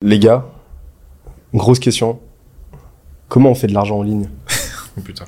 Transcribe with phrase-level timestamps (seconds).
[0.00, 0.46] Les gars,
[1.52, 2.20] grosse question.
[3.28, 4.28] Comment on fait de l'argent en ligne?
[5.04, 5.24] Putain.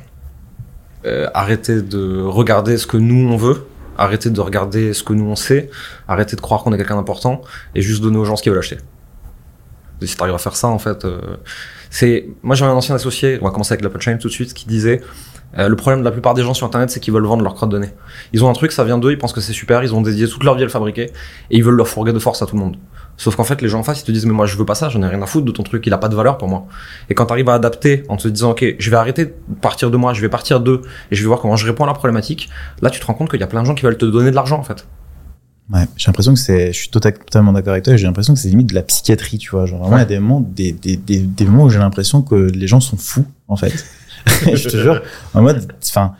[1.07, 3.67] Euh, arrêtez de regarder ce que nous on veut,
[3.99, 5.71] arrêtez de regarder ce que nous on sait,
[6.07, 7.41] arrêtez de croire qu'on est quelqu'un d'important
[7.75, 8.79] et juste donner aux gens ce qu'ils veulent acheter.
[10.01, 11.21] Et si t'arrives à faire ça, en fait, euh,
[11.91, 12.29] c'est.
[12.45, 14.67] Moi j'avais un ancien associé, on va commencer avec la punchline tout de suite, qui
[14.69, 15.01] disait
[15.59, 17.55] euh, le problème de la plupart des gens sur internet, c'est qu'ils veulent vendre leur
[17.55, 17.91] crotte de nez.
[18.33, 20.29] Ils ont un truc, ça vient d'eux, ils pensent que c'est super, ils ont dédié
[20.29, 21.05] toute leur vie à le fabriquer
[21.51, 22.77] et ils veulent leur fourguer de force à tout le monde.
[23.17, 24.75] Sauf qu'en fait, les gens en face, ils te disent, mais moi, je veux pas
[24.75, 26.49] ça, j'en ai rien à foutre de ton truc, il a pas de valeur pour
[26.49, 26.67] moi.
[27.11, 29.91] Et quand tu arrives à adapter en te disant, ok, je vais arrêter de partir
[29.91, 31.93] de moi, je vais partir d'eux, et je vais voir comment je réponds à la
[31.93, 32.49] problématique,
[32.81, 34.31] là, tu te rends compte qu'il y a plein de gens qui veulent te donner
[34.31, 34.87] de l'argent, en fait.
[35.71, 38.41] Ouais, j'ai l'impression que c'est, je suis tota-, totalement d'accord avec toi, j'ai l'impression que
[38.41, 39.67] c'est limite de la psychiatrie, tu vois.
[39.67, 42.23] Genre, vraiment, il y a des moments, des, des, des, des moments où j'ai l'impression
[42.23, 43.85] que les gens sont fous, en fait.
[44.55, 45.03] je te jure.
[45.35, 46.15] En mode, enfin,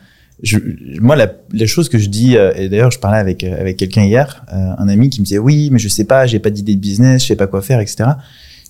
[0.99, 3.77] moi, la, les choses que je dis, euh, et d'ailleurs, je parlais avec euh, avec
[3.77, 6.49] quelqu'un hier, euh, un ami qui me disait oui, mais je sais pas, j'ai pas
[6.49, 8.11] d'idée de business, je sais pas quoi faire, etc.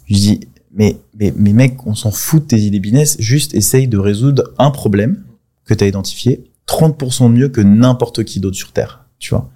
[0.09, 0.39] Je dis
[0.73, 4.51] mais mais mais mec, on s'en fout de tes idées business, juste essaye de résoudre
[4.57, 5.23] un problème
[5.65, 9.49] que tu as identifié 30% mieux que n'importe qui d'autre sur terre, tu vois.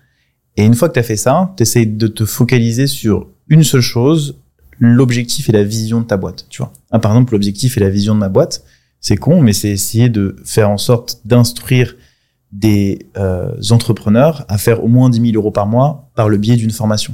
[0.57, 3.63] Et une fois que tu as fait ça, tu essayes de te focaliser sur une
[3.63, 4.37] seule chose,
[4.79, 6.71] l'objectif et la vision de ta boîte, tu vois.
[6.91, 8.63] Ah, par exemple, l'objectif et la vision de ma boîte,
[9.05, 11.95] c'est con, mais c'est essayer de faire en sorte d'instruire
[12.51, 16.55] des euh, entrepreneurs à faire au moins 10 000 euros par mois par le biais
[16.55, 17.13] d'une formation.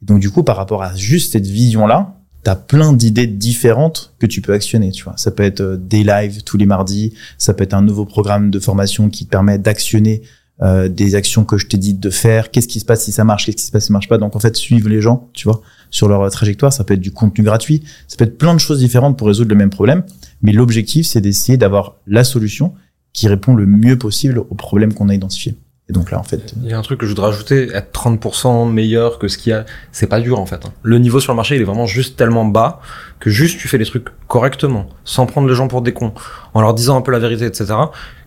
[0.00, 4.24] Donc du coup, par rapport à juste cette vision-là, tu as plein d'idées différentes que
[4.24, 4.92] tu peux actionner.
[4.92, 7.82] Tu vois, ça peut être euh, des lives tous les mardis, ça peut être un
[7.82, 10.22] nouveau programme de formation qui te permet d'actionner
[10.62, 12.50] euh, des actions que je t'ai dit de faire.
[12.50, 14.18] Qu'est-ce qui se passe si ça marche Qu'est-ce qui se passe si ça marche pas
[14.18, 16.72] Donc en fait, suivre les gens, tu vois, sur leur trajectoire.
[16.72, 19.50] Ça peut être du contenu gratuit, ça peut être plein de choses différentes pour résoudre
[19.50, 20.02] le même problème.
[20.42, 22.74] Mais l'objectif, c'est d'essayer d'avoir la solution
[23.12, 25.56] qui répond le mieux possible aux problèmes qu'on a identifiés.
[25.88, 26.52] Et donc là, en fait.
[26.62, 29.50] Il y a un truc que je voudrais rajouter, être 30% meilleur que ce qu'il
[29.50, 30.64] y a, c'est pas dur en fait.
[30.66, 30.72] hein.
[30.82, 32.80] Le niveau sur le marché, il est vraiment juste tellement bas
[33.20, 36.12] que juste tu fais les trucs correctement, sans prendre les gens pour des cons,
[36.54, 37.66] en leur disant un peu la vérité, etc.,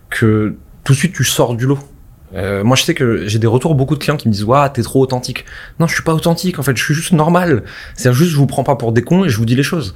[0.10, 1.80] que tout de suite tu sors du lot.
[2.36, 4.70] Euh, moi, je sais que j'ai des retours beaucoup de clients qui me disent "Waouh,
[4.70, 5.46] t'es trop authentique."
[5.80, 6.60] Non, je suis pas authentique.
[6.60, 7.64] En fait, je suis juste normal.
[7.96, 9.96] C'est juste, je vous prends pas pour des cons et je vous dis les choses.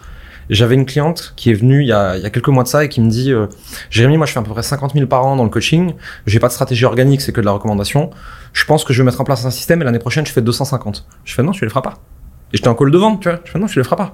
[0.49, 2.99] J'avais une cliente qui est venue il y, a, quelques mois de ça et qui
[2.99, 3.47] me dit euh,
[3.89, 5.93] Jérémy, moi je fais à peu près 50 000 par an dans le coaching,
[6.27, 8.09] j'ai pas de stratégie organique, c'est que de la recommandation.
[8.51, 10.41] Je pense que je vais mettre en place un système et l'année prochaine je fais
[10.41, 11.05] 250.
[11.23, 11.93] Je fais non, tu les feras pas.
[12.51, 13.39] Et j'étais en call de vente, tu vois.
[13.45, 14.13] Je fais non, tu les feras pas.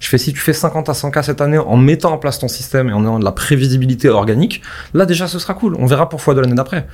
[0.00, 2.48] Je fais si tu fais 50 à 100K cette année en mettant en place ton
[2.48, 4.62] système et en ayant de la prévisibilité organique,
[4.94, 5.76] là déjà ce sera cool.
[5.78, 6.86] On verra pour fois de l'année d'après.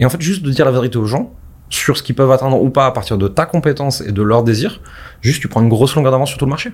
[0.00, 1.32] Et en fait, juste de dire la vérité aux gens
[1.68, 4.42] sur ce qu'ils peuvent atteindre ou pas à partir de ta compétence et de leur
[4.42, 4.80] désir,
[5.20, 6.72] juste tu prends une grosse longueur d'avance sur tout le marché.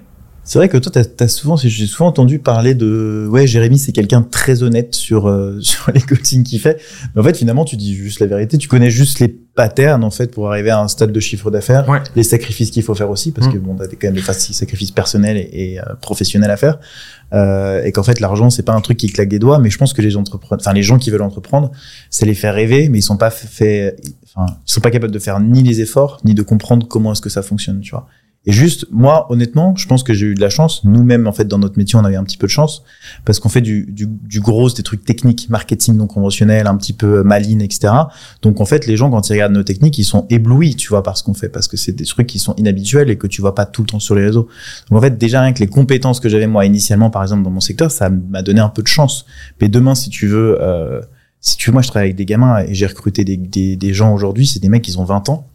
[0.49, 3.91] C'est vrai que toi, t'as as souvent, j'ai souvent entendu parler de, ouais, Jérémy, c'est
[3.91, 6.81] quelqu'un de très honnête sur euh, sur les coachings qu'il fait.
[7.15, 8.57] Mais en fait, finalement, tu dis juste la vérité.
[8.57, 11.89] Tu connais juste les patterns en fait pour arriver à un stade de chiffre d'affaires,
[11.89, 11.99] Ouais.
[12.15, 13.53] les sacrifices qu'il faut faire aussi, parce Mm.
[13.55, 16.79] que bon, t'as quand même des sacrifices personnels et, et, euh, professionnels à faire,
[17.33, 19.59] euh, et qu'en fait, l'argent, c'est pas un truc qui claque des doigts.
[19.59, 21.73] Mais je pense que les entrepreneurs, enfin les gens qui veulent entreprendre,
[22.11, 23.97] c'est les faire rêver, mais ils sont pas fait,
[24.37, 27.23] enfin, ils sont pas capables de faire ni les efforts, ni de comprendre comment est-ce
[27.23, 28.07] que ça fonctionne, tu vois.
[28.47, 30.85] Et juste, moi, honnêtement, je pense que j'ai eu de la chance.
[30.85, 32.85] Nous-mêmes, en fait, dans notre métier, on a eu un petit peu de chance
[33.25, 36.93] parce qu'on fait du, du, du gros, des trucs techniques, marketing non conventionnel, un petit
[36.93, 37.93] peu maline, etc.
[38.43, 41.03] Donc, en fait, les gens, quand ils regardent nos techniques, ils sont éblouis, tu vois,
[41.03, 43.41] par ce qu'on fait, parce que c'est des trucs qui sont inhabituels et que tu
[43.41, 44.47] vois pas tout le temps sur les réseaux.
[44.91, 47.51] Donc, en fait, déjà, rien que les compétences que j'avais, moi, initialement, par exemple, dans
[47.51, 49.27] mon secteur, ça m'a donné un peu de chance.
[49.61, 51.01] Mais demain, si tu veux, euh,
[51.41, 53.93] si tu veux, moi, je travaille avec des gamins et j'ai recruté des, des, des
[53.93, 55.49] gens aujourd'hui, c'est des mecs qui ont 20 ans.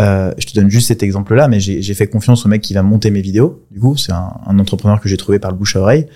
[0.00, 2.82] Euh, je te donne juste cet exemple-là, mais j'ai fait confiance au mec qui va
[2.82, 3.64] monter mes vidéos.
[3.70, 6.06] Du coup, c'est un, un entrepreneur que j'ai trouvé par le bouche à oreille.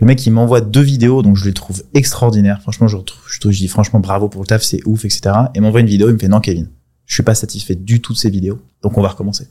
[0.00, 2.60] Le mec, il m'envoie deux vidéos, donc je les trouve extraordinaires.
[2.62, 5.34] Franchement, je, retrouve, je, je dis franchement bravo pour le taf, c'est ouf, etc.
[5.54, 6.68] Et m'envoie une vidéo, il me fait non, Kevin,
[7.06, 9.48] je suis pas satisfait du tout de ces vidéos, donc on va recommencer.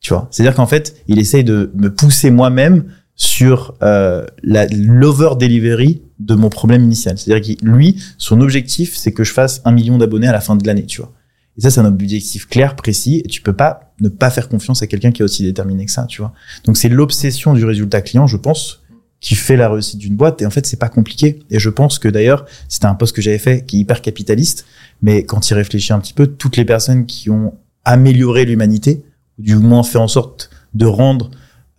[0.00, 2.84] Tu vois, c'est-à-dire qu'en fait, il essaye de me pousser moi-même
[3.16, 7.16] sur euh, la l'over delivery de mon problème initial.
[7.16, 10.56] C'est-à-dire que lui, son objectif, c'est que je fasse un million d'abonnés à la fin
[10.56, 11.12] de l'année, tu vois.
[11.56, 14.82] Et ça, c'est un objectif clair, précis, et tu peux pas ne pas faire confiance
[14.82, 16.32] à quelqu'un qui est aussi déterminé que ça, tu vois.
[16.64, 18.82] Donc c'est l'obsession du résultat client, je pense,
[19.20, 20.42] qui fait la réussite d'une boîte.
[20.42, 21.40] Et en fait, c'est pas compliqué.
[21.50, 24.66] Et je pense que d'ailleurs, c'était un poste que j'avais fait qui est hyper capitaliste,
[25.00, 27.54] mais quand il réfléchit un petit peu, toutes les personnes qui ont
[27.84, 29.04] amélioré l'humanité,
[29.38, 31.30] ou du moins fait en sorte de rendre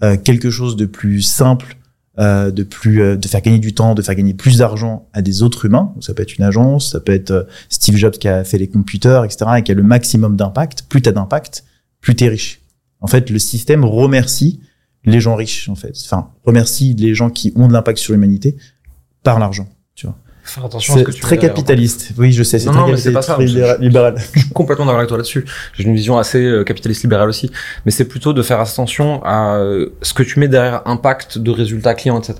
[0.03, 1.77] euh, quelque chose de plus simple,
[2.17, 5.21] euh, de plus, euh, de faire gagner du temps, de faire gagner plus d'argent à
[5.21, 5.93] des autres humains.
[5.99, 8.69] Ça peut être une agence, ça peut être euh, Steve Jobs qui a fait les
[8.69, 10.85] computers, etc., et qui a le maximum d'impact.
[10.87, 11.65] Plus t'as d'impact,
[11.99, 12.61] plus t'es riche.
[13.01, 14.61] En fait, le système remercie
[15.03, 15.93] les gens riches, en fait.
[16.05, 18.55] Enfin, remercie les gens qui ont de l'impact sur l'humanité
[19.21, 20.17] par l'argent, tu vois.
[20.45, 22.11] Faire attention à ce que tu très capitaliste.
[22.17, 24.15] Oui, je sais, c'est très non, mais c'est capitaliste, pas ça, très libéral- libéral.
[24.33, 25.43] Je suis complètement d'accord avec toi là-dessus.
[25.73, 27.51] J'ai une vision assez euh, capitaliste libérale aussi.
[27.85, 31.49] Mais c'est plutôt de faire attention à euh, ce que tu mets derrière impact de
[31.51, 32.35] résultats clients, etc.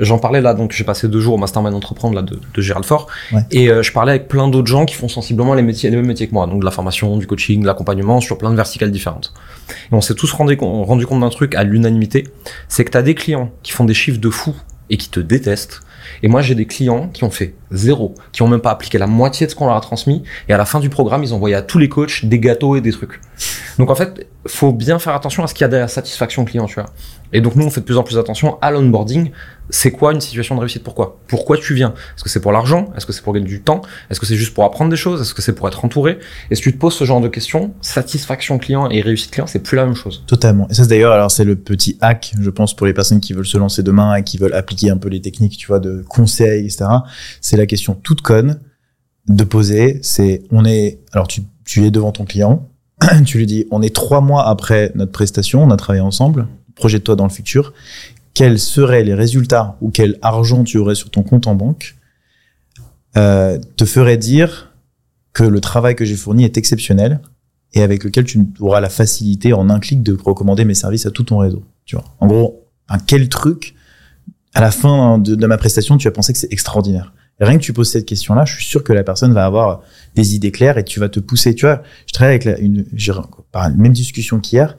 [0.00, 2.86] J'en parlais là, donc j'ai passé deux jours au Mastermind Entreprendre là, de, de Gérald
[2.86, 3.08] Fort.
[3.32, 3.40] Ouais.
[3.50, 6.06] Et euh, je parlais avec plein d'autres gens qui font sensiblement les, métiers, les mêmes
[6.06, 6.46] métiers que moi.
[6.46, 9.34] Donc de la formation, du coaching, de l'accompagnement sur plein de verticales différentes.
[9.90, 12.28] Et on s'est tous rendu, rendu compte d'un truc à l'unanimité.
[12.68, 14.54] C'est que tu as des clients qui font des chiffres de fou
[14.88, 15.80] et qui te détestent.
[16.22, 19.06] Et moi, j'ai des clients qui ont fait zéro, qui ont même pas appliqué la
[19.06, 20.22] moitié de ce qu'on leur a transmis.
[20.48, 22.80] Et à la fin du programme, ils envoyaient à tous les coachs des gâteaux et
[22.80, 23.20] des trucs.
[23.78, 26.66] Donc en fait, faut bien faire attention à ce qu'il y a derrière satisfaction client,
[26.66, 26.86] tu vois.
[27.32, 29.30] Et donc nous, on fait de plus en plus attention à l'onboarding.
[29.70, 30.82] C'est quoi une situation de réussite?
[30.82, 31.20] Pourquoi?
[31.28, 31.92] Pourquoi tu viens?
[32.16, 32.90] Est-ce que c'est pour l'argent?
[32.96, 33.82] Est-ce que c'est pour gagner du temps?
[34.10, 35.20] Est-ce que c'est juste pour apprendre des choses?
[35.20, 36.18] Est-ce que c'est pour être entouré?
[36.50, 39.58] Et si tu te poses ce genre de questions, satisfaction client et réussite client, c'est
[39.58, 40.24] plus la même chose.
[40.26, 40.66] Totalement.
[40.70, 43.46] Et ça, d'ailleurs, alors c'est le petit hack, je pense, pour les personnes qui veulent
[43.46, 46.64] se lancer demain et qui veulent appliquer un peu les techniques, tu vois, de conseils,
[46.64, 46.86] etc.
[47.42, 48.60] C'est la question toute conne
[49.28, 50.00] de poser.
[50.02, 52.67] C'est, on est, alors tu, tu es devant ton client,
[53.26, 57.16] tu lui dis, on est trois mois après notre prestation, on a travaillé ensemble, projette-toi
[57.16, 57.72] dans le futur.
[58.34, 61.96] Quels seraient les résultats ou quel argent tu aurais sur ton compte en banque
[63.16, 64.72] euh, te ferait dire
[65.32, 67.20] que le travail que j'ai fourni est exceptionnel
[67.74, 71.10] et avec lequel tu auras la facilité en un clic de recommander mes services à
[71.10, 71.64] tout ton réseau.
[71.84, 72.04] Tu vois.
[72.20, 73.74] En gros, un quel truc
[74.54, 77.12] à la fin de, de ma prestation, tu vas penser que c'est extraordinaire.
[77.40, 79.82] Rien que tu poses cette question-là, je suis sûr que la personne va avoir
[80.16, 81.54] des idées claires et tu vas te pousser.
[81.54, 82.84] Tu vois, je travaille avec la, une,
[83.52, 84.76] par même discussion qu'hier.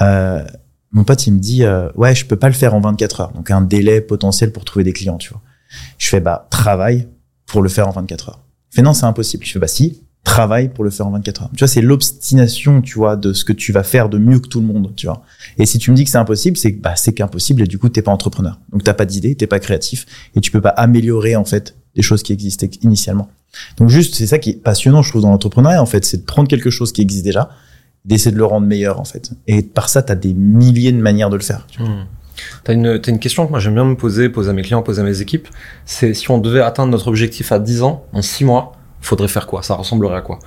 [0.00, 0.44] Euh,
[0.92, 3.32] mon pote, il me dit, euh, ouais, je peux pas le faire en 24 heures.
[3.32, 5.40] Donc un délai potentiel pour trouver des clients, tu vois.
[5.98, 7.08] Je fais, bah, travaille
[7.46, 8.40] pour le faire en 24 heures.
[8.72, 9.44] Il fait, non, c'est impossible.
[9.44, 11.50] Je fais, bah, si, travaille pour le faire en 24 heures.
[11.52, 14.48] Tu vois, c'est l'obstination, tu vois, de ce que tu vas faire de mieux que
[14.48, 15.22] tout le monde, tu vois.
[15.58, 17.88] Et si tu me dis que c'est impossible, c'est bah, c'est qu'impossible et du coup,
[17.88, 18.58] t'es pas entrepreneur.
[18.72, 22.02] Donc, t'as pas d'idée, t'es pas créatif et tu peux pas améliorer, en fait, des
[22.02, 23.28] choses qui existaient initialement.
[23.76, 26.24] Donc, juste, c'est ça qui est passionnant, je trouve, dans l'entrepreneuriat, en fait, c'est de
[26.24, 27.50] prendre quelque chose qui existe déjà,
[28.04, 29.32] d'essayer de le rendre meilleur, en fait.
[29.46, 31.66] Et par ça, t'as des milliers de manières de le faire.
[31.68, 31.82] tu.
[31.82, 32.06] Hmm.
[32.64, 34.82] T'as une, t'as une question que moi j'aime bien me poser, poser à mes clients,
[34.82, 35.48] poser à mes équipes.
[35.84, 39.46] C'est si on devait atteindre notre objectif à 10 ans, en 6 mois, faudrait faire
[39.46, 39.62] quoi?
[39.62, 40.38] Ça ressemblerait à quoi?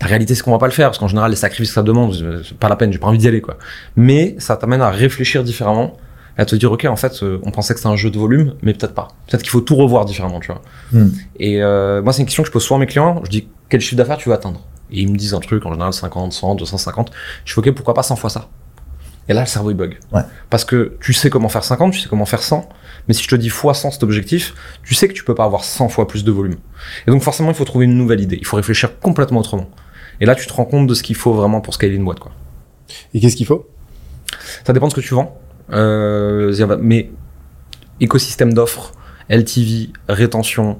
[0.00, 1.82] La réalité, c'est qu'on va pas le faire, parce qu'en général, les sacrifices que ça
[1.82, 2.14] demande,
[2.46, 3.56] c'est pas la peine, j'ai pas envie d'y aller, quoi.
[3.96, 5.96] Mais ça t'amène à réfléchir différemment,
[6.36, 8.54] à te dire, ok, en fait, euh, on pensait que c'était un jeu de volume,
[8.62, 9.08] mais peut-être pas.
[9.26, 10.62] Peut-être qu'il faut tout revoir différemment, tu vois.
[10.92, 11.10] Hmm.
[11.38, 13.20] Et euh, moi, c'est une question que je pose souvent à mes clients.
[13.24, 14.60] Je dis, quel chiffre d'affaires tu veux atteindre?
[14.90, 17.10] Et ils me disent un truc, en général, 50, 100, 250.
[17.44, 18.48] Je fais, ok, pourquoi pas 100 fois ça?
[19.28, 19.98] Et là, le cerveau, il bug.
[20.12, 20.22] Ouais.
[20.50, 22.68] Parce que tu sais comment faire 50, tu sais comment faire 100,
[23.06, 25.44] mais si je te dis fois 100 cet objectif, tu sais que tu peux pas
[25.44, 26.56] avoir 100 fois plus de volume.
[27.06, 29.70] Et donc forcément, il faut trouver une nouvelle idée, il faut réfléchir complètement autrement.
[30.20, 32.18] Et là, tu te rends compte de ce qu'il faut vraiment pour scaler une boîte,
[32.18, 32.32] quoi.
[33.14, 33.68] Et qu'est-ce qu'il faut?
[34.64, 35.38] Ça dépend de ce que tu vends.
[35.72, 37.10] Euh, mais
[38.00, 38.92] écosystème d'offres,
[39.28, 40.78] LTV, rétention.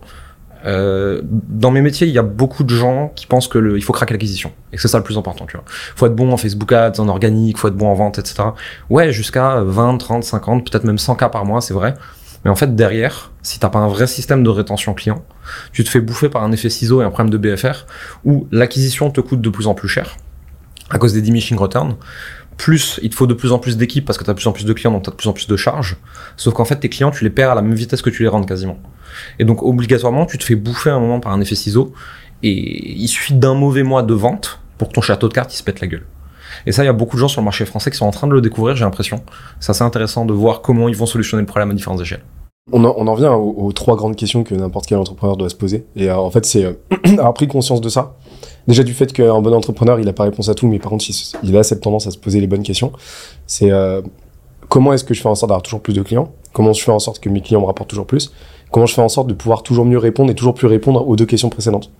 [0.64, 3.92] Euh, dans mes métiers, il y a beaucoup de gens qui pensent que il faut
[3.92, 5.64] craquer l'acquisition et que c'est ça le plus important, tu vois.
[5.66, 8.44] Faut être bon en Facebook Ads, en organique, faut être bon en vente, etc.
[8.90, 11.94] Ouais, jusqu'à 20, 30, 50, peut-être même 100 cas par mois, c'est vrai.
[12.44, 15.24] Mais en fait, derrière, si t'as pas un vrai système de rétention client,
[15.72, 17.86] tu te fais bouffer par un effet ciseau et un problème de BFR
[18.24, 20.16] où l'acquisition te coûte de plus en plus cher
[20.92, 21.96] à cause des diminishing returns.
[22.56, 24.46] Plus, il te faut de plus en plus d'équipes parce que tu as de plus
[24.46, 25.96] en plus de clients, donc tu as de plus en plus de charges.
[26.36, 28.28] Sauf qu'en fait, tes clients, tu les perds à la même vitesse que tu les
[28.28, 28.78] rentres quasiment.
[29.38, 31.92] Et donc, obligatoirement, tu te fais bouffer un moment par un effet ciseau.
[32.42, 35.56] Et il suffit d'un mauvais mois de vente pour que ton château de cartes, il
[35.56, 36.06] se pète la gueule.
[36.66, 38.10] Et ça, il y a beaucoup de gens sur le marché français qui sont en
[38.10, 39.22] train de le découvrir, j'ai l'impression.
[39.60, 42.22] C'est assez intéressant de voir comment ils vont solutionner le problème à différentes échelles.
[42.70, 45.56] On en, on en vient aux, trois grandes questions que n'importe quel entrepreneur doit se
[45.56, 45.84] poser.
[45.96, 46.74] Et euh, en fait, c'est euh,
[47.18, 48.14] avoir pris conscience de ça.
[48.68, 51.04] Déjà du fait qu'un bon entrepreneur, il a pas réponse à tout, mais par contre,
[51.42, 52.92] il a cette tendance à se poser les bonnes questions.
[53.48, 54.00] C'est euh,
[54.68, 56.30] comment est-ce que je fais en sorte d'avoir toujours plus de clients?
[56.52, 58.32] Comment je fais en sorte que mes clients me rapportent toujours plus?
[58.70, 61.16] Comment je fais en sorte de pouvoir toujours mieux répondre et toujours plus répondre aux
[61.16, 61.90] deux questions précédentes?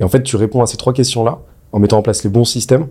[0.00, 1.38] Et en fait, tu réponds à ces trois questions-là
[1.70, 2.88] en mettant en place les bons systèmes,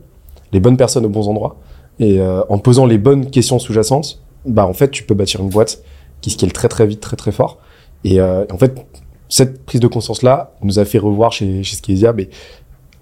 [0.54, 1.58] les bonnes personnes aux bons endroits,
[2.00, 5.50] et euh, en posant les bonnes questions sous-jacentes, bah en fait, tu peux bâtir une
[5.50, 5.84] boîte
[6.22, 7.60] qui scale très très vite, très très fort.
[8.04, 8.86] Et euh, en fait,
[9.30, 11.78] cette prise de conscience-là nous a fait revoir chez, chez
[12.16, 12.30] mais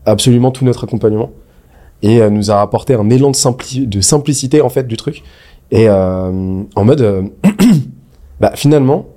[0.05, 1.31] absolument tout notre accompagnement
[2.01, 5.23] et euh, nous a apporté un élan de, simpli- de simplicité en fait du truc.
[5.71, 7.29] Et euh, en mode,
[8.39, 9.07] bah finalement,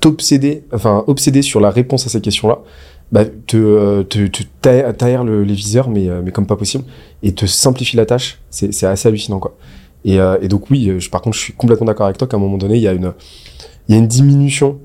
[0.00, 2.58] t'obséder, enfin obséder sur la réponse à ces questions-là,
[3.12, 6.84] bah, te, te, te ta- taire le, les viseurs, mais, mais comme pas possible,
[7.22, 8.40] et te simplifie la tâche.
[8.50, 9.56] C'est assez hallucinant, quoi.
[10.04, 12.26] Et, euh, et donc oui, euh, je, par contre, je suis complètement d'accord avec toi
[12.28, 13.12] qu'à un moment donné, il y a une,
[13.88, 14.78] il y a une diminution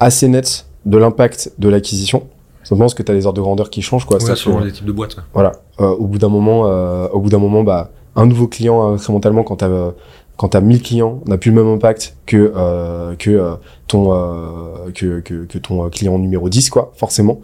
[0.00, 2.24] assez nette de l'impact de l'acquisition.
[2.62, 4.18] Je pense que tu as les ordres de grandeur qui changent, quoi.
[4.22, 5.16] Ouais, selon les types de boîtes.
[5.16, 5.22] ouais.
[5.32, 5.52] voilà.
[5.80, 8.94] Euh, au bout d'un moment, euh, au bout d'un moment, bah, un nouveau client euh,
[8.94, 9.90] incrémentalement quand t'as euh,
[10.36, 13.56] quand t'as 1000 clients, n'a plus le même impact que euh, que
[13.88, 17.40] ton euh, que, que, que ton client numéro 10 quoi, forcément.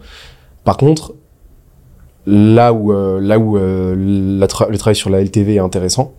[0.63, 1.13] Par contre,
[2.25, 3.95] là où euh, là où euh,
[4.39, 6.13] la tra- le travail sur la LTV est intéressant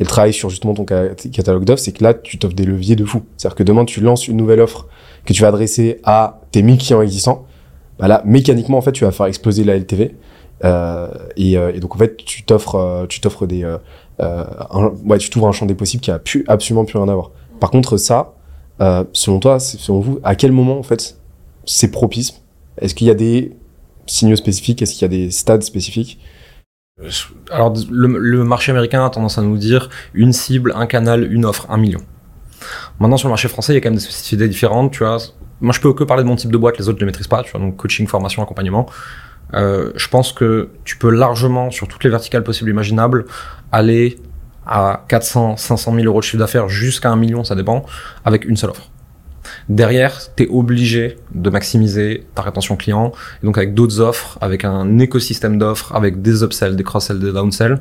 [0.00, 2.64] et le travail sur justement ton ca- catalogue d'offres, c'est que là tu t'offres des
[2.64, 3.22] leviers de fou.
[3.36, 4.88] C'est-à-dire que demain tu lances une nouvelle offre
[5.24, 7.46] que tu vas adresser à tes 1000 clients existants,
[7.98, 10.16] bah là mécaniquement en fait tu vas faire exploser la LTV
[10.64, 13.78] euh, et, euh, et donc en fait tu t'offres euh, tu t'offres des euh,
[14.20, 17.08] euh, un- ouais tu t'ouvres un champ des possibles qui a plus absolument plus rien
[17.08, 17.30] à voir.
[17.60, 18.34] Par contre ça
[18.80, 21.16] euh, selon toi selon vous à quel moment en fait
[21.64, 22.40] c'est propice
[22.80, 23.52] Est-ce qu'il y a des
[24.06, 24.82] signaux spécifiques?
[24.82, 26.18] Est-ce qu'il y a des stades spécifiques?
[27.50, 31.66] Alors, le, marché américain a tendance à nous dire une cible, un canal, une offre,
[31.68, 32.00] un million.
[33.00, 35.16] Maintenant, sur le marché français, il y a quand même des spécificités différentes, tu vois.
[35.60, 37.26] Moi, je peux que parler de mon type de boîte, les autres, je les maîtrise
[37.26, 37.60] pas, tu vois.
[37.60, 38.88] Donc, coaching, formation, accompagnement.
[39.54, 43.24] Euh, je pense que tu peux largement, sur toutes les verticales possibles imaginables,
[43.72, 44.16] aller
[44.64, 47.84] à 400, 500 000 euros de chiffre d'affaires jusqu'à un million, ça dépend,
[48.24, 48.88] avec une seule offre.
[49.68, 54.64] Derrière, tu es obligé de maximiser ta rétention client, et donc avec d'autres offres, avec
[54.64, 57.80] un écosystème d'offres, avec des upsells, des cross-sells, des downsells.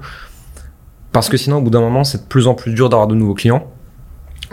[1.12, 3.16] Parce que sinon, au bout d'un moment, c'est de plus en plus dur d'avoir de
[3.16, 3.72] nouveaux clients.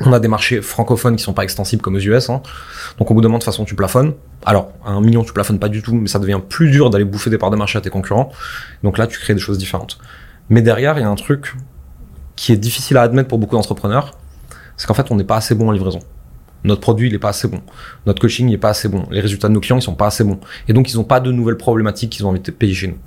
[0.03, 2.31] On a des marchés francophones qui sont pas extensibles comme aux US.
[2.31, 2.43] Hein.
[2.99, 4.15] Donc au bout d'un moment, de toute façon, tu plafonnes.
[4.47, 7.05] Alors, à un million, tu plafonnes pas du tout, mais ça devient plus dur d'aller
[7.05, 8.31] bouffer des parts de marché à tes concurrents.
[8.83, 9.99] Donc là, tu crées des choses différentes.
[10.49, 11.55] Mais derrière, il y a un truc
[12.37, 14.17] qui est difficile à admettre pour beaucoup d'entrepreneurs,
[14.77, 16.01] c'est qu'en fait, on n'est pas assez bon en livraison.
[16.65, 17.61] Notre produit, il est pas assez bon.
[18.07, 19.07] Notre coaching, il est pas assez bon.
[19.11, 20.41] Les résultats de nos clients, ils sont pas assez bons.
[20.69, 22.99] Et donc, ils ont pas de nouvelles problématiques qu'ils ont envie de payer chez nous.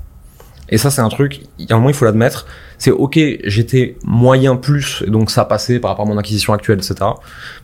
[0.69, 2.47] Et ça, c'est un truc, il y a un moment, il faut l'admettre.
[2.77, 6.79] C'est ok, j'étais moyen plus, et donc ça passait par rapport à mon acquisition actuelle,
[6.79, 6.95] etc.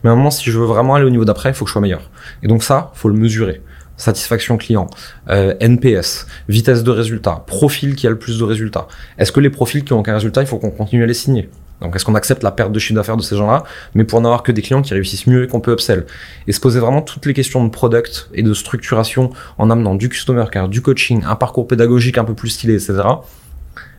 [0.04, 1.70] Mais à un moment, si je veux vraiment aller au niveau d'après, il faut que
[1.70, 2.10] je sois meilleur.
[2.42, 3.62] Et donc ça, faut le mesurer.
[3.96, 4.86] Satisfaction client,
[5.28, 8.86] euh, NPS, vitesse de résultat, profil qui a le plus de résultats.
[9.18, 11.50] Est-ce que les profils qui ont aucun résultat, il faut qu'on continue à les signer?
[11.80, 14.42] Donc, est-ce qu'on accepte la perte de chiffre d'affaires de ces gens-là, mais pour n'avoir
[14.42, 16.06] que des clients qui réussissent mieux et qu'on peut upsell?
[16.46, 20.08] Et se poser vraiment toutes les questions de product et de structuration en amenant du
[20.08, 23.02] customer care, du coaching, un parcours pédagogique un peu plus stylé, etc.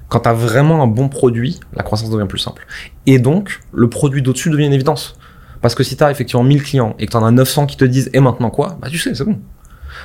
[0.09, 2.67] Quand tu as vraiment un bon produit, la croissance devient plus simple.
[3.07, 5.15] Et donc, le produit d'au-dessus devient une évidence.
[5.61, 7.77] Parce que si tu as effectivement 1000 clients et que tu en as 900 qui
[7.77, 9.39] te disent «et maintenant quoi?», bah tu sais, c'est bon.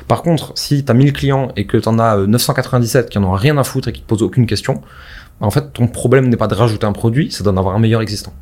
[0.09, 3.19] Par contre, si tu as 1000 clients et que tu en as euh, 997 qui
[3.19, 4.83] en ont rien à foutre et qui te posent aucune question,
[5.41, 8.01] en fait, ton problème n'est pas de rajouter un produit, c'est d'en avoir un meilleur
[8.03, 8.33] existant.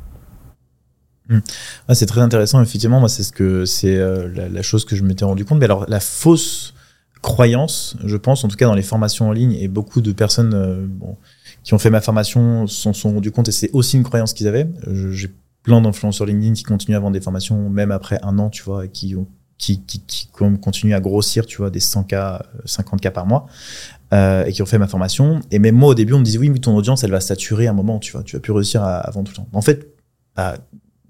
[1.87, 2.99] Ah, c'est très intéressant, effectivement.
[2.99, 5.57] Moi, c'est ce que c'est euh, la, chose que je m'étais rendu compte.
[5.59, 6.73] Mais alors, la fausse
[7.23, 10.53] croyance, je pense, en tout cas dans les formations en ligne, et beaucoup de personnes
[10.53, 11.17] euh, bon,
[11.63, 14.47] qui ont fait ma formation s'en sont rendus compte, et c'est aussi une croyance qu'ils
[14.47, 14.67] avaient.
[14.91, 15.31] Je- J'ai
[15.63, 18.85] plein d'influenceurs LinkedIn qui continuent à vendre des formations, même après un an, tu vois,
[18.85, 20.27] et qui ont qui, qui,
[20.61, 23.47] continuent à grossir, tu vois, des 100K, euh, 50K par mois,
[24.13, 25.39] euh, et qui ont fait ma formation.
[25.51, 27.67] Et même moi, au début, on me disait, oui, mais ton audience, elle va saturer
[27.67, 29.49] à un moment, tu vois, tu vas plus réussir à, à vendre tout le temps.
[29.53, 29.87] En fait,
[30.35, 30.55] bah,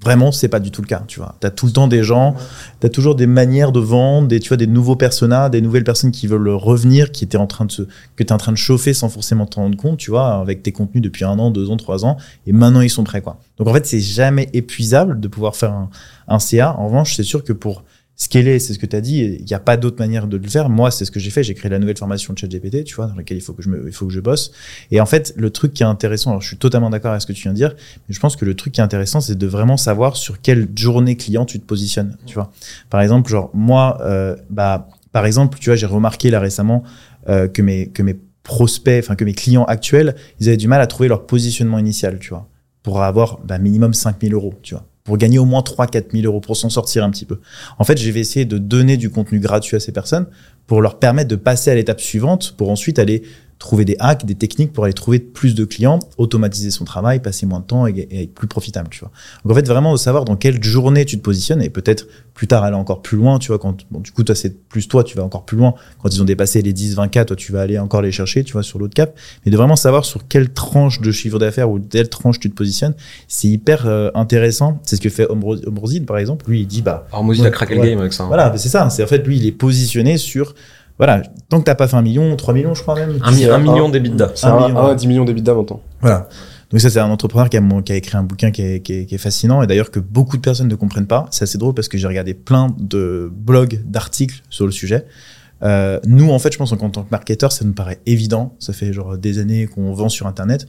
[0.01, 1.35] vraiment, c'est pas du tout le cas, tu vois.
[1.39, 2.35] T'as tout le temps des gens,
[2.79, 6.11] t'as toujours des manières de vendre, des, tu vois, des nouveaux personas, des nouvelles personnes
[6.11, 7.81] qui veulent revenir, qui étaient en train de se,
[8.15, 10.71] que t'es en train de chauffer sans forcément t'en rendre compte, tu vois, avec tes
[10.71, 13.39] contenus depuis un an, deux ans, trois ans, et maintenant ils sont prêts, quoi.
[13.57, 15.89] Donc en fait, c'est jamais épuisable de pouvoir faire un,
[16.27, 16.75] un CA.
[16.77, 17.83] En revanche, c'est sûr que pour
[18.15, 20.48] scaler, c'est ce que tu as dit, il n'y a pas d'autre manière de le
[20.48, 20.69] faire.
[20.69, 21.43] Moi, c'est ce que j'ai fait.
[21.43, 23.69] J'ai créé la nouvelle formation de ChatGPT, tu vois, dans laquelle il faut que je
[23.69, 24.51] me, il faut que je bosse.
[24.91, 27.27] Et en fait, le truc qui est intéressant, alors je suis totalement d'accord avec ce
[27.27, 27.75] que tu viens de dire,
[28.07, 30.69] mais je pense que le truc qui est intéressant, c'est de vraiment savoir sur quelle
[30.75, 32.51] journée client tu te positionnes, tu vois.
[32.89, 36.84] Par exemple, genre, moi, euh, bah, par exemple, tu vois, j'ai remarqué là récemment
[37.27, 40.79] euh, que mes, que mes prospects, enfin, que mes clients actuels, ils avaient du mal
[40.79, 42.48] à trouver leur positionnement initial, tu vois,
[42.81, 46.25] pour avoir, bah, minimum 5000 euros, tu vois pour gagner au moins 3 4 000
[46.25, 47.39] euros, pour s'en sortir un petit peu.
[47.79, 50.27] En fait, je vais essayer de donner du contenu gratuit à ces personnes
[50.67, 53.21] pour leur permettre de passer à l'étape suivante, pour ensuite aller
[53.57, 57.45] trouver des hacks, des techniques pour aller trouver plus de clients, automatiser son travail, passer
[57.45, 59.12] moins de temps et, et être plus profitable, tu vois.
[59.43, 62.47] Donc en fait, vraiment de savoir dans quelle journée tu te positionnes et peut-être plus
[62.47, 65.05] tard aller encore plus loin, tu vois, quand, bon, du coup, toi, c'est plus toi,
[65.05, 65.74] tu vas encore plus loin.
[66.03, 68.43] Quand ils ont dépassé les 10, 20 cas, toi, tu vas aller encore les chercher,
[68.43, 69.17] tu vois, sur l'autre cap.
[69.45, 72.55] Mais de vraiment savoir sur quelle tranche de chiffre d'affaires ou quelle tranche tu te
[72.55, 72.93] positionnes,
[73.29, 74.79] c'est hyper euh, intéressant.
[74.83, 76.50] C'est ce que fait Ombrozil, par exemple.
[76.50, 77.07] Lui, il dit, bah,
[77.41, 78.24] Ouais, a craqué le game avec ça.
[78.24, 78.27] hein.
[78.27, 78.89] voilà, c'est ça.
[78.89, 80.55] C'est en fait, lui, il est positionné sur,
[80.97, 83.19] voilà, tant que t'as pas fait un million, 3 millions, je crois même.
[83.23, 84.31] Un, mi- un million d'EBITDA.
[84.35, 84.95] C'est Un un, million, un à ouais.
[84.95, 85.81] 10 millions d'EBITDA maintenant.
[86.01, 86.29] Voilà.
[86.71, 88.79] Donc ça, c'est un entrepreneur qui a, mon- qui a écrit un bouquin qui est,
[88.81, 91.27] qui est- qui est fascinant et d'ailleurs que beaucoup de personnes ne comprennent pas.
[91.31, 95.05] C'est assez drôle parce que j'ai regardé plein de blogs, d'articles sur le sujet.
[95.63, 98.55] Euh, nous, en fait, je pense qu'en tant que marketeur, ça nous paraît évident.
[98.59, 100.67] Ça fait genre des années qu'on vend sur Internet.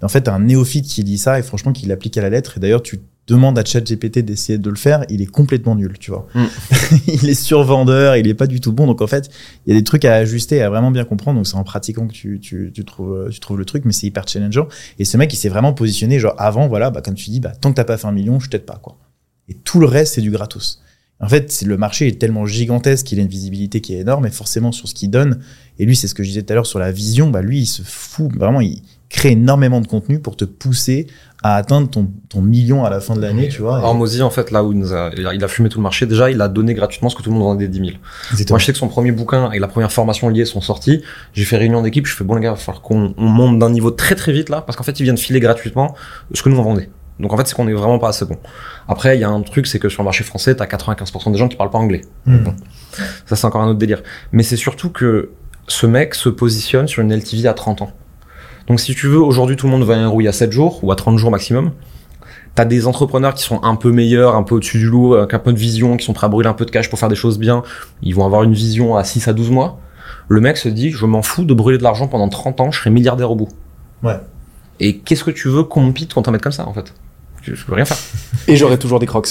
[0.00, 2.30] Mais en fait, t'as un néophyte qui lit ça et franchement, qui l'applique à la
[2.30, 2.54] lettre.
[2.56, 6.10] Et d'ailleurs, tu demande à ChatGPT d'essayer de le faire, il est complètement nul, tu
[6.10, 6.26] vois.
[6.34, 6.44] Mm.
[7.06, 8.86] il est survendeur, il est pas du tout bon.
[8.86, 9.30] Donc en fait,
[9.66, 11.38] il y a des trucs à ajuster, à vraiment bien comprendre.
[11.38, 14.06] Donc c'est en pratiquant que tu, tu, tu trouves, tu trouves le truc, mais c'est
[14.06, 14.66] hyper challengeant.
[14.98, 17.52] Et ce mec, il s'est vraiment positionné, genre avant, voilà, bah, comme tu dis, bah,
[17.60, 18.96] tant que t'as pas fait un million, je t'aide pas, quoi.
[19.48, 20.82] Et tout le reste, c'est du gratos.
[21.20, 24.26] En fait, c'est- le marché est tellement gigantesque qu'il a une visibilité qui est énorme
[24.26, 25.40] et forcément sur ce qu'il donne.
[25.80, 27.30] Et lui, c'est ce que je disais tout à l'heure sur la vision.
[27.30, 31.06] Bah, lui, il se fout vraiment, il crée énormément de contenu pour te pousser
[31.42, 33.78] à atteindre ton, ton million à la fin de l'année, tu vois.
[33.82, 36.40] Hormozy, en fait, là où il, nous a, il fumé tout le marché, déjà, il
[36.40, 37.90] a donné gratuitement ce que tout le monde vendait 10 000.
[38.32, 38.54] Exactement.
[38.54, 41.00] Moi, je sais que son premier bouquin et la première formation liée sont sortis.
[41.32, 42.06] J'ai fait réunion d'équipe.
[42.06, 44.32] Je fais bon les gars, il va falloir qu'on on monte d'un niveau très très
[44.32, 45.94] vite là, parce qu'en fait, il vient de filer gratuitement
[46.34, 46.90] ce que nous on vendait.
[47.20, 48.36] Donc en fait, c'est qu'on est vraiment pas assez bon.
[48.86, 51.38] Après, il y a un truc, c'est que sur le marché français, t'as 95% des
[51.38, 52.02] gens qui parlent pas anglais.
[52.26, 52.38] Mm.
[52.38, 52.54] Bon.
[53.26, 54.02] Ça, c'est encore un autre délire.
[54.32, 55.30] Mais c'est surtout que
[55.66, 57.92] ce mec se positionne sur une LTV à 30 ans.
[58.68, 60.82] Donc si tu veux, aujourd'hui, tout le monde va à un rouille à 7 jours
[60.84, 61.72] ou à 30 jours maximum.
[62.54, 65.38] T'as des entrepreneurs qui sont un peu meilleurs, un peu au-dessus du lot, avec un
[65.38, 67.14] peu de vision, qui sont prêts à brûler un peu de cash pour faire des
[67.14, 67.62] choses bien.
[68.02, 69.80] Ils vont avoir une vision à 6 à 12 mois.
[70.28, 72.80] Le mec se dit, je m'en fous de brûler de l'argent pendant 30 ans, je
[72.80, 73.48] serai milliardaire au bout.
[74.02, 74.18] Ouais.
[74.80, 76.92] Et qu'est-ce que tu veux qu'on pite quand t'en mets comme ça, en fait?
[77.50, 77.96] Je, je peux rien faire.
[78.46, 79.28] Et j'aurai toujours des crocs.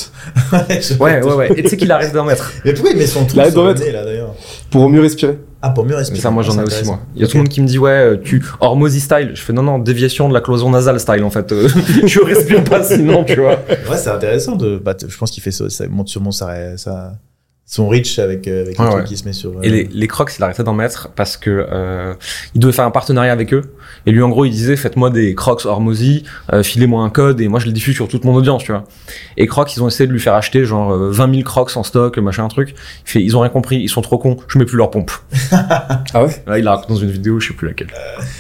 [0.99, 1.51] Ouais, ouais, ouais.
[1.57, 2.51] Et tu sais qu'il arrête d'en mettre.
[2.65, 3.85] Mais pourquoi il met son truc Là, il sur doit le mettre.
[3.85, 4.33] nez, là, d'ailleurs
[4.69, 5.37] Pour mieux respirer.
[5.61, 6.21] Ah, pour mieux Mais respirer.
[6.21, 6.99] ça, moi, j'en C'est ai aussi, moi.
[7.15, 9.31] Il y a tout le monde qui me dit, ouais, euh, tu, Hormozy style.
[9.33, 11.51] Je fais, non, non, déviation de la cloison nasale style, en fait.
[11.51, 11.67] Euh,
[12.05, 13.59] je respire pas sinon, tu vois.
[13.89, 14.77] Ouais, c'est intéressant de.
[14.77, 16.77] Bah, je pense qu'il fait ça, ça monte sûrement sa,
[17.69, 19.49] son reach avec, euh, avec Ouais, le truc qui se met sur.
[19.51, 22.13] euh, Et les, les Crocs, il arrêtait d'en mettre parce que euh,
[22.55, 23.61] il devait faire un partenariat avec eux.
[24.05, 27.49] Et lui, en gros, il disait faites-moi des Crocs Hormozy, euh, filez-moi un code et
[27.49, 28.85] moi je le diffuse sur toute mon audience, tu vois.
[29.35, 31.83] Et Crocs, ils ont essayé de lui faire acheter genre euh, 20 000 Crocs en
[31.83, 32.69] stock, machin, un truc.
[33.05, 35.11] Il fait, ils ont rien compris, ils sont trop cons, je mets plus leur pompe.
[36.13, 36.31] Ah ouais?
[36.47, 37.89] Là, il a raconté dans une vidéo, je sais plus laquelle.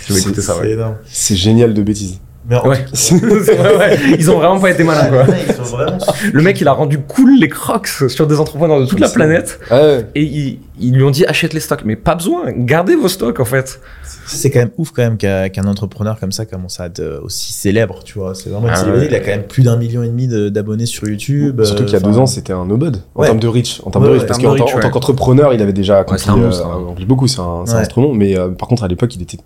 [0.07, 0.83] Je vais écouter ça, C'est ouais.
[1.05, 2.21] C'est génial de bêtises.
[2.49, 2.85] Mais en Ouais.
[2.93, 3.97] C'est vrai, ouais.
[4.17, 5.23] Ils ont vraiment pas été malins, quoi.
[5.23, 5.97] Vraiment
[6.33, 9.59] Le mec, il a rendu cool les Crocs sur des entrepreneurs de toute la planète.
[9.69, 10.05] Ouais.
[10.15, 11.81] Et ils, ils lui ont dit achète les stocks.
[11.85, 13.81] Mais pas besoin, gardez vos stocks, en fait.
[14.29, 17.53] C'est quand même ouf quand même qu'un entrepreneur comme ça commence à être euh, aussi
[17.53, 18.35] célèbre, tu vois.
[18.35, 18.83] C'est vraiment Ah.
[19.01, 21.63] Il a quand même plus d'un million et demi de- d'abonnés sur YouTube.
[21.63, 22.97] Surtout euh, qu'il y a enfin, deux ans, c'était un no-bud.
[23.15, 23.27] En Ouais.
[23.27, 23.81] termes de reach.
[23.85, 24.25] En termes Ouais, de reach.
[24.27, 26.91] Parce en qu'en termes de tant- qu'entrepreneur, il avait déjà accompli, c'est un monstre, euh,
[26.91, 27.05] hein.
[27.07, 27.27] beaucoup.
[27.27, 27.81] C'est un, c'est un Ouais.
[27.81, 28.13] instrument.
[28.13, 29.37] Mais euh, par contre, à l'époque, il était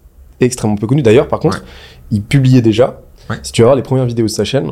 [0.46, 1.02] extrêmement peu connu.
[1.02, 1.68] D'ailleurs, par contre, Ouais.
[2.12, 3.02] il publiait déjà.
[3.30, 3.38] Ouais.
[3.44, 4.72] Si tu vas voir les premières vidéos de sa chaîne,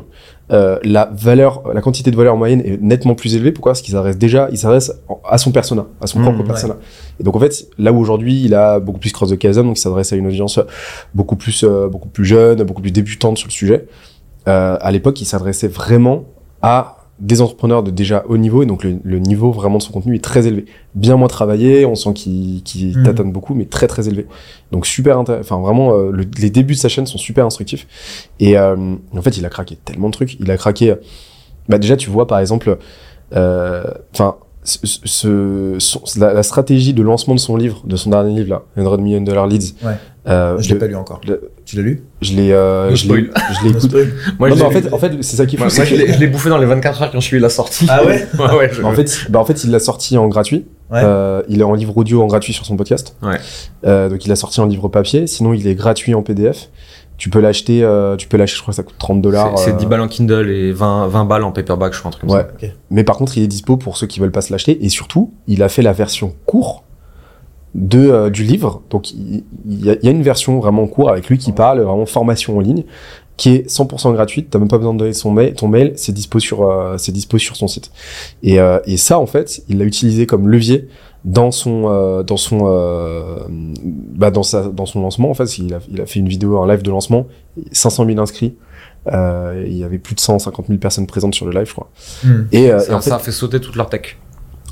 [0.52, 3.52] euh, la valeur, la quantité de valeur moyenne est nettement plus élevée.
[3.52, 3.72] Pourquoi?
[3.74, 4.92] Parce qu'il s'adresse déjà, il s'adresse
[5.30, 6.46] à son persona, à son Mmh, propre ouais.
[6.46, 6.76] persona.
[7.20, 9.78] Et donc en fait, là où aujourd'hui il a beaucoup plus cross de Kazam, donc
[9.78, 10.60] il s'adresse à une audience
[11.14, 13.86] beaucoup plus, euh, beaucoup plus jeune, beaucoup plus débutante sur le sujet.
[14.48, 16.26] Euh, à l'époque, il s'adressait vraiment
[16.64, 19.92] à des entrepreneurs de déjà haut niveau, et donc le, le niveau vraiment de son
[19.92, 20.66] contenu est très élevé.
[20.96, 23.04] Bien moins travaillé, on sent qu'il qu'il Mhm.
[23.04, 24.26] tâtonne beaucoup, mais très très élevé.
[24.72, 27.88] Donc super intéressant, enfin vraiment, euh, le- les débuts de sa chaîne sont super instructifs.
[28.40, 28.76] Et euh,
[29.16, 30.36] en fait, il a craqué tellement de trucs.
[30.40, 30.96] Il a craqué,
[31.68, 32.78] bah déjà tu vois par exemple,
[33.36, 38.10] euh, enfin, ce, ce- son- la, la stratégie de lancement de son livre, de son
[38.12, 39.74] dernier livre là, 100 Million Dollar Leads.
[39.84, 39.94] Ouais.
[40.28, 41.22] Euh, Je l'ai pas lu encore.
[41.28, 42.04] le- Tu l'as lu?
[42.22, 44.10] Je l'ai, euh, No je l'ai, écouté.
[44.38, 45.64] Moi, non, je en fait, en fait, c'est ça qui est fou.
[45.64, 47.42] moi, moi, je que- l'ai je l'ai bouffé dans les 24 heures qui ont suivi
[47.42, 47.88] la sortie.
[47.90, 48.28] Ah ouais?
[48.38, 50.66] Ouais, ouais, je- en fait, bah en fait, il l'a sorti en gratuit.
[50.92, 51.02] Ouais.
[51.04, 53.16] Euh, il est en livre audio en gratuit sur son podcast.
[53.24, 53.38] Ouais.
[53.86, 55.26] Euh, donc il a sorti en livre papier.
[55.26, 56.70] Sinon, il est gratuit en PDF.
[57.20, 57.84] Tu peux l'acheter.
[57.84, 58.56] euh, tu peux l'acheter.
[58.58, 59.60] Je crois que ça coûte 30 dollars.
[59.60, 62.12] c'est c'est 10 balles en Kindle et 20, 20 balles en paperback, je crois, un
[62.14, 62.48] truc comme Ouais.
[62.62, 62.68] ça.
[62.90, 64.84] Mais par contre, il est dispo pour ceux qui veulent pas se l'acheter.
[64.84, 66.84] Et surtout, il a fait la version court
[67.76, 68.82] de euh, du livre.
[68.90, 71.52] Donc il, il y, a, il y a une version vraiment court avec lui qui
[71.52, 72.84] parle, vraiment formation en ligne,
[73.38, 74.50] qui est 100% gratuite.
[74.50, 77.12] T'as même pas besoin de donner son mail, ton mail, c'est dispo sur euh, c'est
[77.12, 77.92] dispo sur son site.
[78.44, 80.88] Et, euh, et ça, en fait, il l'a utilisé comme levier
[81.26, 85.30] dans son euh, dans son euh, bah dans sa dans son lancement.
[85.30, 87.28] En fait, il a il a fait une vidéo, un live de lancement,
[87.72, 88.56] 500 000 inscrits.
[89.12, 91.90] Euh, il y avait plus de 150 000 personnes présentes sur le live, je crois.
[92.24, 92.44] Hmm.
[92.52, 94.18] Et, euh, et Ça, en fait, ça a fait sauter toute leur tech.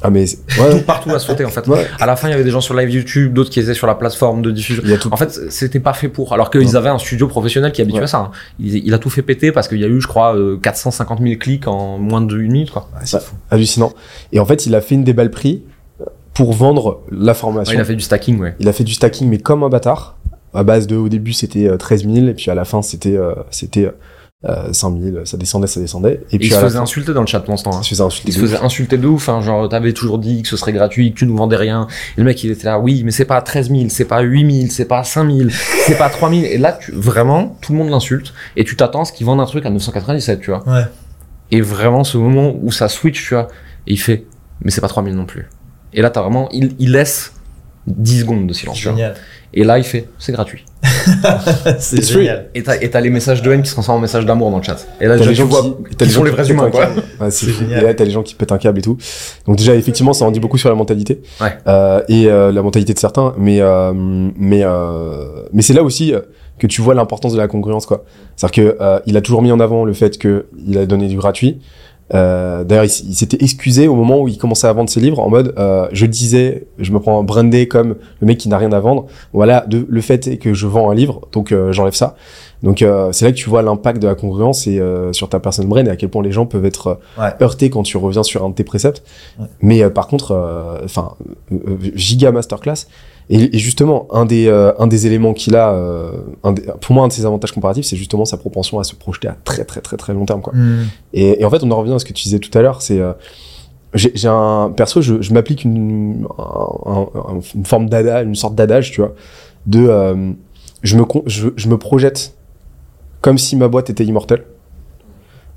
[0.04, 1.66] ah mais c'est- ouais, Partout à sauter, en fait.
[1.68, 1.88] Ouais.
[2.00, 3.88] À la fin, il y avait des gens sur live YouTube, d'autres qui étaient sur
[3.88, 4.84] la plateforme de diffusion.
[4.86, 5.10] il y a tout.
[5.12, 6.34] En fait, c'était pas fait pour.
[6.34, 8.04] Alors qu'ils avaient un studio professionnel qui est habitué Ouais.
[8.04, 8.18] à ça.
[8.20, 8.32] hein.
[8.60, 11.22] Il, il a tout fait péter parce qu'il y a eu, je crois, euh, 450
[11.22, 12.90] 000 clics en moins d'une minute, quoi.
[12.94, 13.18] Ouais, c'est
[13.50, 13.94] hallucinant.
[14.34, 15.64] Et en fait, il a fait une déballe prix
[16.38, 17.71] pour vendre la formation.
[17.71, 18.56] Ouais, il a fait du stacking, ouais.
[18.60, 20.17] Il a fait du stacking, mais comme un bâtard.
[20.54, 23.17] À base de, au début, c'était euh, 13 000, et puis à la fin, c'était
[23.17, 23.91] euh, c'était
[24.47, 25.26] euh, 5 000.
[25.26, 26.21] Ça descendait, ça descendait.
[26.32, 27.73] Et Et puis il se faisait fin, insulter dans le chat pendant ce temps.
[27.76, 27.80] hein.
[27.82, 28.30] il se faisait insulter.
[28.30, 28.52] Il se de ouf.
[28.52, 31.26] faisait insulter de ouf, hein, genre t'avais toujours dit que ce serait gratuit, que tu
[31.28, 31.88] nous vendais rien.
[32.17, 34.60] Et le mec il était là, oui, mais c'est pas 13 000, c'est pas 8
[34.62, 35.50] 000, c'est pas 5 000,
[35.86, 36.41] c'est pas 3 000.
[36.43, 38.34] Et là, tu, vraiment, tout le monde l'insulte.
[38.56, 40.63] Et tu t'attends à ce qu'il vende un truc à 997, tu vois.
[40.67, 40.84] Ouais.
[41.52, 43.47] Et vraiment, ce moment où ça switch, tu vois,
[43.86, 44.26] et il fait,
[44.63, 45.47] mais c'est pas 3 000 non plus.
[45.98, 47.34] Et là, t'as vraiment, il, il laisse
[47.88, 48.78] 10 secondes de silence.
[48.80, 49.16] Génial.
[49.54, 50.64] Et là, il fait, c'est gratuit.
[51.80, 52.22] c'est It's free.
[52.24, 52.50] génial.
[52.54, 54.58] Et t'as, et t'as les messages de haine qui se transforment en messages d'amour dans
[54.58, 54.86] le chat.
[55.02, 56.52] Et là, T'as les tu gens vois, qui, les gens sont les qui vrais pètent
[56.52, 56.90] humains, un quoi.
[57.22, 57.80] Ouais, c'est génial.
[57.82, 58.98] Et là, t'as les gens qui pètent un câble et tout.
[59.48, 61.22] Donc déjà, effectivement, ça en dit beaucoup sur la mentalité.
[61.42, 61.58] Ouais.
[61.68, 63.34] Euh, et euh, la mentalité de certains.
[63.38, 66.14] Mais, euh, mais, euh, mais c'est là aussi
[66.60, 68.04] que tu vois l'importance de la congruence, quoi.
[68.36, 71.08] C'est-à-dire que euh, il a toujours mis en avant le fait que il a donné
[71.08, 71.60] du gratuit.
[72.13, 75.30] Euh, D'ailleurs, il, s'était excusé au moment où il commençait à vendre ses livres en
[75.30, 78.80] mode euh, je disais, je me prends brandé comme le mec qui n'a rien à
[78.80, 79.08] vendre.
[79.34, 82.15] Voilà, de, le fait est que je vends un livre, donc euh, j'enlève ça.
[82.63, 85.39] Donc euh, c'est là que tu vois l'impact de la congruence et euh, sur ta
[85.39, 87.34] personne brain et à quel point les gens peuvent être euh, Ouais.
[87.41, 89.04] heurtés quand tu reviens sur un de tes préceptes.
[89.39, 89.46] Ouais.
[89.62, 91.13] Mais euh, par contre, enfin,
[91.93, 92.88] giga masterclass.
[93.30, 96.12] Et, et justement, un des euh, un des éléments qu'il a, euh,
[96.44, 98.96] un des- pour moi, un de ses avantages comparatifs, c'est justement sa propension à se
[98.96, 100.54] projeter à très très très très long terme, quoi.
[100.56, 100.86] Hmm.
[101.13, 102.82] Et, et en fait, on en revient à ce que tu disais tout à l'heure,
[102.82, 103.12] c'est euh,
[103.94, 108.56] j'ai un perso, je, je m'applique une, un- un- un- une forme d'adage, une sorte
[108.56, 109.13] d'adage, tu vois,
[109.66, 110.36] de
[110.84, 112.36] je me con- je, je me projette
[113.22, 114.44] comme si ma boîte était immortelle.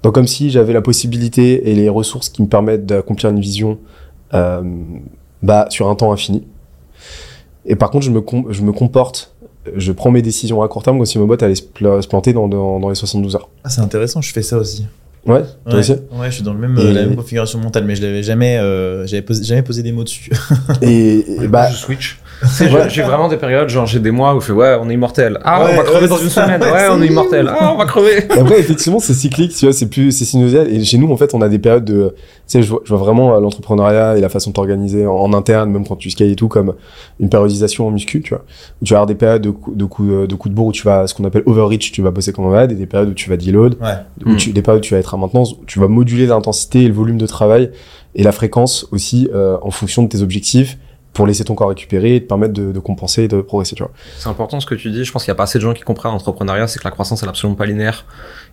[0.03, 3.79] Donc comme si j'avais la possibilité et les ressources qui me permettent d'accomplir une vision
[4.33, 4.63] euh,
[5.43, 6.47] bah, sur un temps infini.
[7.67, 9.35] Et par contre, je me, com- je me comporte,
[9.77, 12.09] je prends mes décisions à court terme comme si ma boîte allait se, pla- se
[12.09, 13.49] planter dans, dans, dans les 72 heures.
[13.65, 14.87] Ah, c'est intéressant, je fais ça aussi.
[15.27, 15.79] Ouais, toi ouais.
[15.81, 18.01] aussi Ouais, je suis dans le même, Et- euh, la même configuration mentale, mais je
[18.03, 20.31] l'avais jamais, euh, j'avais posé, jamais posé des mots dessus.
[20.81, 22.19] Et, et bah, je switch.
[22.89, 25.39] J'ai- vraiment des périodes, genre j'ai des mois où je fais ouais, on est immortel.
[25.45, 26.63] Ah, Ouais, on va crever ouais, dans une ça, semaine.
[26.63, 27.51] ouais, Ouais, on est immortel.
[27.53, 28.25] Ah, on va crever.
[28.35, 30.69] Et après, effectivement, c'est cyclique, tu vois, c'est plus, c'est sinusial.
[30.73, 32.89] Et chez nous, en fait, on a des périodes de, tu sais, je vois, je
[32.91, 36.11] vois vraiment euh, l'entrepreneuriat et la façon de t'organiser en, en interne, même quand tu
[36.11, 36.75] scales et tout, comme
[37.21, 38.45] une périodisation en muscu, tu vois.
[38.81, 40.73] Où tu vas avoir des périodes de coups de, coups de coups de bourre où
[40.73, 43.11] tu vas, ce qu'on appelle overreach, tu vas bosser comme un malade, et des périodes
[43.11, 43.89] où tu vas deload, Ouais.
[44.25, 44.37] où Mm.
[44.37, 46.89] tu, des périodes où tu vas être à maintenance, où tu vas moduler l'intensité et
[46.89, 47.71] le volume de travail
[48.15, 50.79] et la fréquence aussi, euh, en fonction de tes objectifs
[51.13, 53.83] pour laisser ton corps récupérer et te permettre de, de compenser et de progresser, tu
[53.83, 53.93] vois.
[54.19, 55.05] C'est important ce que tu dis.
[55.05, 56.91] Je pense qu'il y a pas assez de gens qui comprennent l'entrepreneuriat, c'est que la
[56.93, 58.05] croissance elle est absolument pas linéaire.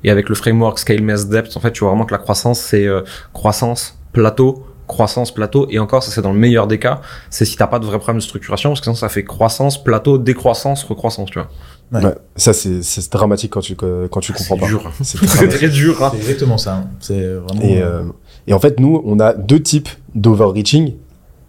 [0.04, 2.60] Et avec le framework Scale Mass Depth, en fait, tu vois vraiment que la croissance
[2.60, 3.02] c'est euh,
[3.34, 5.67] croissance plateau, croissance plateau.
[5.70, 7.02] Et encore, ça c'est dans le meilleur des cas.
[7.30, 9.84] C'est si t'as pas de vrai problème de structuration, parce que sinon ça fait croissance
[9.84, 11.50] plateau, décroissance, recroissance, tu vois.
[11.91, 12.04] Ouais.
[12.04, 12.15] Ouais.
[12.36, 14.67] Ça, c'est, c'est dramatique quand tu, quand tu comprends C'est pas.
[14.67, 14.91] dur.
[15.02, 15.52] C'est C'est dramatique.
[15.58, 16.04] très dur.
[16.04, 16.10] Hein.
[16.12, 16.74] C'est exactement ça.
[16.76, 16.88] hein.
[17.00, 17.62] C'est vraiment.
[17.62, 18.02] Et, euh,
[18.46, 20.96] et en fait, nous, on a deux types d'overreaching.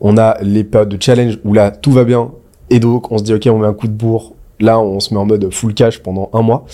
[0.00, 2.30] On a les périodes de challenge où là, tout va bien.
[2.70, 4.34] Et donc, on se dit, OK, on met un coup de bourre.
[4.61, 6.66] Là, on se met en mode full cash pendant un mois.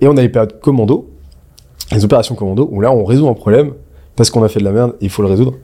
[0.00, 1.08] Et on a les périodes commando,
[1.92, 3.72] les opérations commando, où là, on résout un problème
[4.16, 5.54] parce qu'on a fait de la merde et il faut le résoudre.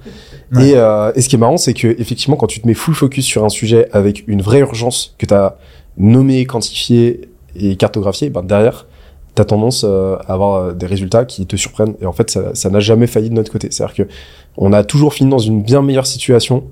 [0.53, 0.71] Ouais.
[0.71, 2.95] Et, euh, et ce qui est marrant, c'est que effectivement, quand tu te mets full
[2.95, 5.57] focus sur un sujet avec une vraie urgence que tu as
[5.99, 8.87] nommé, quantifié et cartographié, ben derrière,
[9.35, 11.95] tu as tendance euh, à avoir euh, des résultats qui te surprennent.
[12.01, 13.69] Et en fait, ça ça n'a jamais failli de notre côté.
[13.71, 14.12] C'est-à-dire que
[14.57, 16.64] on a toujours fini dans une bien meilleure situation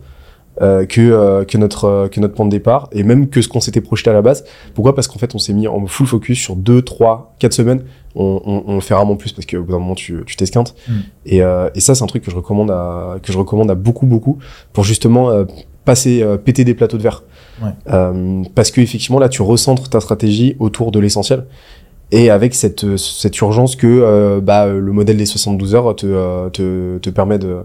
[0.62, 3.48] euh, que, euh, que, notre, euh, que notre point de départ et même que ce
[3.48, 4.44] qu'on s'était projeté à la base.
[4.74, 4.94] Pourquoi?
[4.94, 7.82] Parce qu'en fait, on s'est mis en full focus sur 2, 3, 4 semaines.
[8.14, 10.76] On, on, on fait rarement plus parce qu'au bout d'un moment, tu tu t'esquintes.
[10.86, 10.92] Mm.
[11.26, 13.74] Et, euh, et ça, c'est un truc que je recommande à, que je recommande à
[13.74, 14.38] beaucoup, beaucoup
[14.72, 15.44] pour justement euh,
[15.84, 17.24] passer, euh, péter des plateaux de verre.
[17.60, 17.70] Ouais.
[17.92, 21.46] Euh, parce que effectivement, là, tu recentres ta stratégie autour de l'essentiel.
[22.12, 27.10] Et avec cette, cette urgence que bah, le modèle des 72 heures te, te, te
[27.10, 27.56] permet de,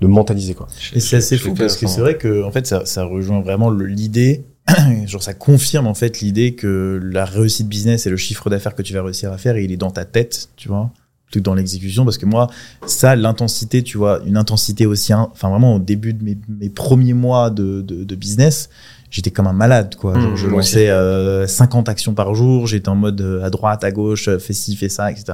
[0.00, 0.54] de mentaliser.
[0.54, 0.68] Quoi.
[0.92, 3.70] Et c'est assez fou parce que c'est vrai que en fait ça, ça rejoint vraiment
[3.70, 4.44] le- l'idée,
[5.06, 8.82] genre ça confirme en fait l'idée que la réussite business et le chiffre d'affaires que
[8.82, 10.90] tu vas réussir à faire, il est dans ta tête, tu vois,
[11.24, 12.04] plutôt que dans l'exécution.
[12.04, 12.48] Parce que moi,
[12.86, 16.68] ça, l'intensité, tu vois, une intensité aussi, hein, enfin vraiment au début de mes, mes
[16.68, 18.68] premiers mois de, de, de business,
[19.10, 20.18] j'étais comme un malade, quoi.
[20.18, 23.84] Genre, Mmh, je lançais euh, 50 actions par jour, j'étais en mode euh, à droite,
[23.84, 25.24] à gauche, euh, fais ci, fais ça, etc.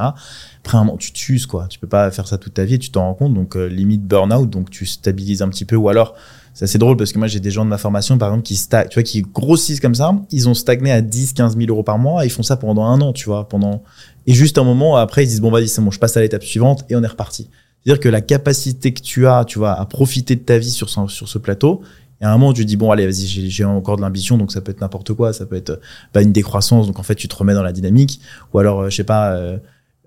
[0.64, 1.66] Après un moment, tu t'uses, quoi.
[1.68, 3.66] Tu peux pas faire ça toute ta vie, et tu t'en rends compte, donc euh,
[3.66, 6.14] limite burn-out, donc tu stabilises un petit peu, ou alors
[6.54, 8.58] c'est assez drôle parce que moi j'ai des gens de ma formation par exemple qui
[8.58, 11.98] tu vois, qui grossissent comme ça, ils ont stagné à 10, 15 000 euros par
[11.98, 13.82] mois, et ils font ça pendant un an, tu vois, pendant
[14.26, 16.44] et juste un moment après ils disent bon vas-y c'est bon, je passe à l'étape
[16.44, 17.48] suivante et on est reparti.
[17.84, 20.88] C'est-à-dire que la capacité que tu as, tu vois, à profiter de ta vie sur
[20.88, 21.82] ce, sur ce plateau,
[22.22, 24.52] et à un moment, tu dis, bon, allez, vas-y, j'ai j'ai encore de l'ambition, donc
[24.52, 25.80] ça peut être n'importe quoi, ça peut être
[26.14, 28.20] bah, une décroissance, donc en fait, tu te remets dans la dynamique,
[28.52, 29.58] ou alors, euh, je sais pas, euh,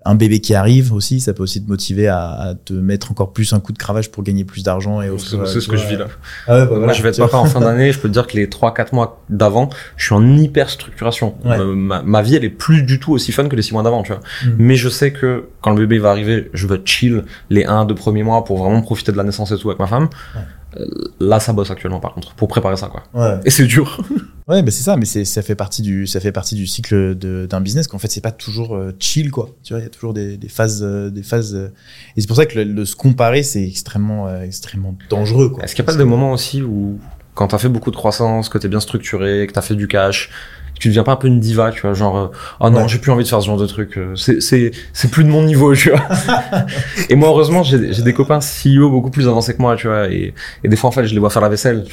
[0.06, 3.32] un bébé qui arrive aussi, ça peut aussi te motiver à, à te mettre encore
[3.32, 5.02] plus un coup de cravache pour gagner plus d'argent.
[5.02, 6.06] et C'est offrir, c'est euh, ce que vois, je vis là.
[6.46, 7.92] Ah ouais, bah voilà, Moi, je vais être papa en fin d'année.
[7.96, 11.34] Je peux te dire que les 3-4 mois d'avant, je suis en hyper structuration.
[11.44, 11.58] Ouais.
[11.58, 13.82] Euh, ma, ma vie, elle est plus du tout aussi fun que les 6 mois
[13.82, 14.20] d'avant, tu vois.
[14.44, 14.54] Mm.
[14.58, 18.22] Mais je sais que quand le bébé va arriver, je veux chill les 1-2 premiers
[18.22, 20.08] mois pour vraiment profiter de la naissance et tout avec ma femme.
[20.34, 20.42] Ouais.
[20.78, 20.86] Euh,
[21.20, 23.04] Là, ça bosse actuellement, par contre, pour préparer ça, quoi.
[23.14, 23.40] Ouais.
[23.44, 24.00] Et c'est dur.
[24.48, 27.16] Ouais, mais c'est ça, mais c'est ça fait partie du ça fait partie du cycle
[27.16, 29.48] d'un business qu'en fait c'est pas toujours euh, chill quoi.
[29.64, 31.72] Tu vois, il y a toujours des, des phases des phases euh,
[32.16, 35.64] et c'est pour ça que le, se comparer c'est extrêmement euh, extrêmement dangereux quoi.
[35.64, 37.00] Est-ce qu'il n'y a pas des moments aussi où
[37.34, 40.30] quand t'as fait beaucoup de croissance, que t'es bien structuré, que t'as fait du cash,
[40.78, 42.26] tu deviens pas un peu une diva, tu vois, genre, euh,
[42.60, 42.88] oh non, Ouais.
[42.88, 45.28] j'ai plus envie de faire ce genre de truc, euh, c'est, c'est, c'est plus de
[45.30, 46.02] mon niveau, tu vois.
[47.08, 50.08] et moi, heureusement, j'ai, j'ai des copains CEO beaucoup plus avancés que moi, tu vois,
[50.08, 50.34] et,
[50.64, 51.84] et des fois, en fait, je les vois faire la vaisselle.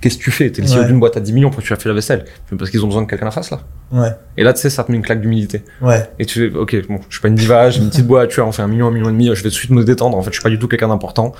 [0.00, 0.50] Qu'est-ce que tu fais?
[0.50, 0.86] T'es le CEO Ouais.
[0.86, 2.24] d'une boîte à 10 millions, pourquoi tu as fait la vaisselle?
[2.58, 3.60] Parce qu'ils ont besoin que quelqu'un la fasse, là.
[3.92, 4.08] Ouais.
[4.38, 5.62] Et là, tu sais, ça te met une claque d'humilité.
[5.82, 6.08] Ouais.
[6.18, 8.36] Et tu fais, ok, bon, je suis pas une diva, j'ai une petite boîte, tu
[8.40, 9.84] vois, on fait un million, un million et demi, je vais tout de suite me
[9.84, 10.16] détendre.
[10.16, 11.32] En fait, je suis pas du tout quelqu'un d'important.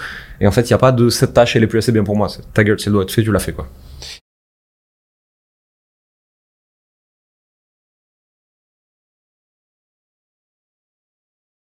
[0.42, 2.05] Et en fait, il y a pas de cette tâche, elle est plus assez bien
[2.05, 2.29] pour moi.
[2.53, 3.66] Ta gueule, c'est le doigt, tu fais, tu l'as fait, quoi.